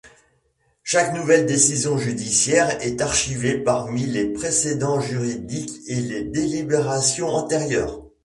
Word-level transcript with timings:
Chaque 0.81 1.13
nouvelle 1.13 1.45
décision 1.45 1.99
judiciaire 1.99 2.75
est 2.83 3.01
archivée 3.01 3.59
parmi 3.59 4.07
les 4.07 4.33
précédents 4.33 4.99
juridiques 4.99 5.77
et 5.85 5.97
les 6.01 6.23
délibérations 6.23 7.29
antérieures. 7.29 8.01